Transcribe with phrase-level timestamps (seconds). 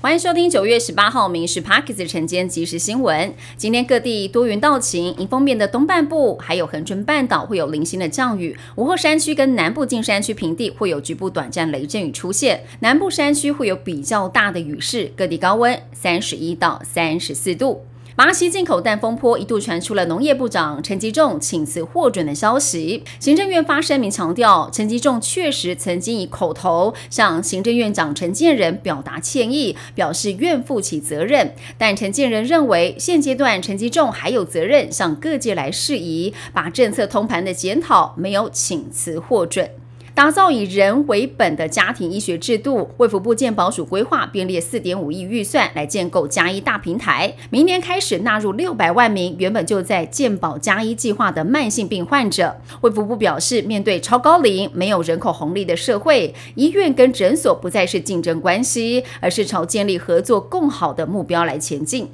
[0.00, 3.28] 欢迎收听九月十八号《民事 Parkes 晨间即时新闻》。
[3.56, 17.84] 今天各地多云到晴，迎风面的东半部还有恒春半岛会有零星的降雨，午后山区跟南部近山区平地会有局部短暂雷阵雨出现，南部山区会有比较大的雨势，各地高温三十一到三十四度。
[18.18, 23.04] 巴西进口蛋风波一度传出了农业部长陈吉仲请辞获准的消息。
[23.20, 31.54] 行政院发声明强调，陈吉仲确实曾经以口头向行政院长陈建仁表达歉意，表示愿负起责任。
[31.78, 39.70] 但陈建仁认为，现阶段陈吉仲还有责任向各界来释疑，把政策通盘的检讨，没有请辞获准。
[40.18, 52.56] 打造以人为本的家庭医学制度，卫福部健保署规划编列四点五亿预算来建构加医大平台，明年开始纳入六百万名原本就在健保加医计划的慢性病患者。
[52.80, 62.08] 卫福部表示，面对超高龄、没有人口红利的社会，医院跟诊所不再是竞争关系，而是朝建立合作共好的目标来前进。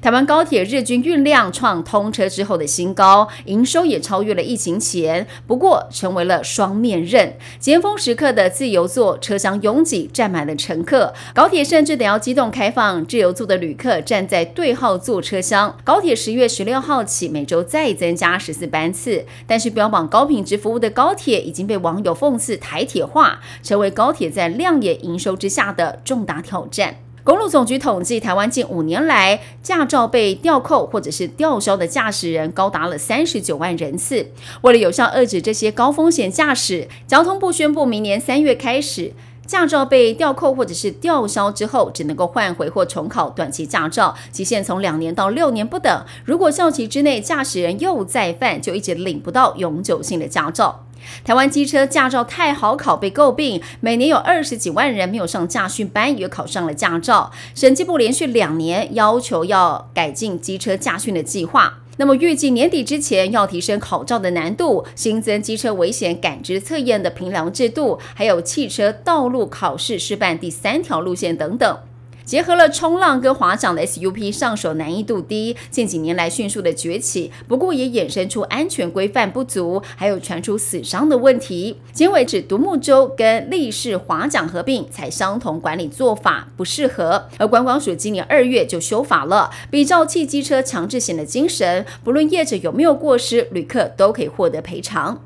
[0.00, 7.36] 台湾高铁日均运量创通车之后的新高，营收也超越了疫情前，不过成为了双面刃。
[7.58, 15.76] 尖峰时刻的自由座车厢拥挤，站满了乘客，高铁甚至得要机动开放自由座的旅客站在对号座车厢。
[15.82, 27.05] 高铁十月十六号起每周再增加十四班次，但是标榜高品质服务的高铁已经被网友讽刺台铁化，成为高铁在亮眼营收之下的重大挑战。
[27.26, 34.28] 公路总局统计，台湾近五年来驾照被吊扣或者是吊销的驾驶人高达了三十九万人次。
[34.60, 39.12] 为了有效遏制这些高风险驾驶，交通部宣布，明年三月开始，
[39.44, 46.04] 驾照被吊扣或者是吊销之后，只能够换回或重考短期驾照，期限从两年到六年不等。
[46.24, 50.85] 如果效期之内驾驶人又再犯，就一直领不到永久性的驾照。
[51.24, 53.62] 台湾机车驾照太好考，被诟病。
[53.80, 57.30] 每年有二十几万人没有上驾训班，也考上了驾照。
[57.54, 71.78] 审计部连续两年要求要改进机车驾训的计划，那么预计年底之前要提升考照的难度，新增机车危险感知测验的评量制度，还有汽车道路考试示范第三条路线等等。
[72.26, 77.30] 结合了冲浪跟滑桨的 SUP 上手难易度低，近几年来迅速的崛起。
[77.46, 81.76] 不过也衍生出安全规范不足，还有传出死伤的问题。
[81.92, 87.28] 今为止，独木舟跟立式滑桨合并，采相同管理做法不适合。
[87.38, 95.22] 而观光署今年二月就修法了，比照汽机车强制险的精神，不论业者有没有过失，旅客都可以获得赔偿。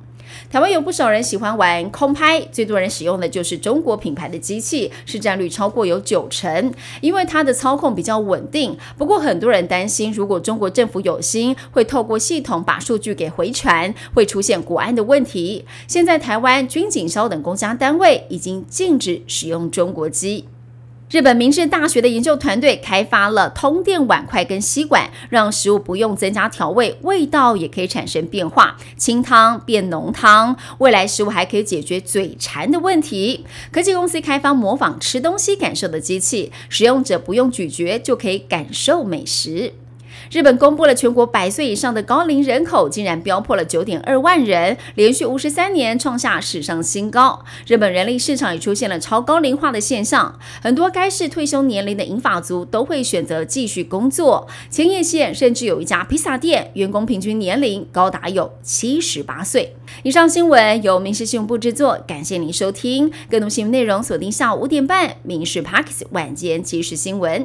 [0.50, 8.76] 台湾有不少人喜欢玩空拍，最多人使用的就是中国品牌的机器，市占率超过有九成，因为它的操控比较稳定。
[8.96, 15.64] 不过很多人担心，如果中国政府有心，会透过系统把数据给回传，会出现国安的问题。
[15.86, 20.46] 现在台湾军警消等公家单位已经禁止使用中国机。
[21.10, 30.56] 日本明治大学的研究团队开发了通电碗筷跟吸管，让食物不用增加调味，味道也可以产生变化，清汤变浓汤。
[30.78, 33.44] 未来食物还可以解决嘴馋的问题。
[33.72, 39.72] 科技公司开发模仿吃东西感受的机器，使用者不用咀嚼就可以感受美食。
[40.30, 47.44] 日本公布了全国百岁以上的高龄人口，竟然飙破了九点二万人，连续五十三年创下史上新高。
[47.66, 54.46] 日本人力市场也出现了超高龄化的现象，很多该市退休年龄的银发族都会选择继续工作。
[54.70, 59.74] 千叶县甚至有一家披萨店，员工平均年龄高达有七十八岁。
[60.02, 63.10] 以上新闻由民事新闻部制作，感谢您收听。
[63.28, 67.44] 更多新闻内容锁定下午五点半《民事 Parks 晚间即时新闻》。